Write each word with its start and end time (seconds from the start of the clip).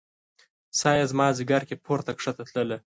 ساه 0.79 0.95
يې 0.99 1.05
زما 1.11 1.27
ځیګر 1.37 1.61
کې 1.69 1.75
پورته 1.85 2.11
کښته 2.17 2.43
تلله 2.51 2.77